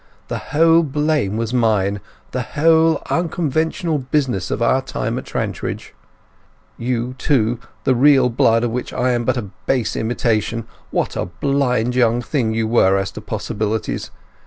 The 0.29 0.39
whole 0.49 0.81
blame 0.81 1.37
was 1.37 1.53
mine—the 1.53 2.41
whole 2.57 3.03
unconventional 3.11 3.99
business 3.99 4.49
of 4.49 4.59
our 4.59 4.81
time 4.81 5.19
at 5.19 5.25
Trantridge. 5.25 5.93
You, 6.75 7.13
too, 7.19 7.59
the 7.83 7.93
real 7.93 8.27
blood 8.31 8.63
of 8.63 8.71
which 8.71 8.93
I 8.93 9.11
am 9.11 9.25
but 9.25 9.35
the 9.35 9.51
base 9.67 9.95
imitation, 9.95 10.65
what 10.89 11.15
a 11.15 11.25
blind 11.27 11.93
young 11.93 12.19
thing 12.19 12.51
you 12.51 12.67
were 12.67 12.97
as 12.97 13.11
to 13.11 13.21
possibilities! 13.21 14.09